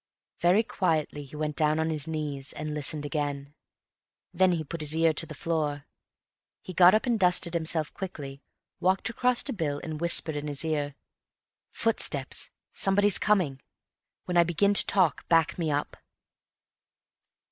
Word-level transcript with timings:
Very 0.39 0.63
quietly 0.63 1.23
he 1.25 1.35
went 1.35 1.55
down 1.55 1.79
on 1.79 1.91
his 1.91 2.07
knees, 2.07 2.53
and 2.53 2.73
listened 2.73 3.05
again. 3.05 3.53
Then 4.33 4.53
he 4.53 4.63
put 4.63 4.81
his 4.81 4.97
ear 4.97 5.13
to 5.13 5.27
the 5.27 5.35
floor. 5.35 5.85
He 6.63 6.73
got 6.73 6.95
up 6.95 7.05
and 7.05 7.19
dusted 7.19 7.53
himself 7.53 7.93
quickly, 7.93 8.41
walked 8.79 9.11
across 9.11 9.43
to 9.43 9.53
Bill 9.53 9.79
and 9.83 10.01
whispered 10.01 10.35
in 10.35 10.47
his 10.47 10.65
ear: 10.65 10.95
"Footsteps. 11.69 12.49
Somebody 12.73 13.11
coming. 13.11 13.61
When 14.25 14.37
I 14.37 14.43
begin 14.43 14.73
to 14.73 14.85
talk, 14.87 15.29
back 15.29 15.59
me 15.59 15.69
up." 15.69 15.95